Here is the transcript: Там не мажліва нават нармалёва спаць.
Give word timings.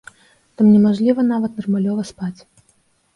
Там 0.61 0.69
не 0.75 0.79
мажліва 0.85 1.25
нават 1.33 1.59
нармалёва 1.59 2.07
спаць. 2.11 2.41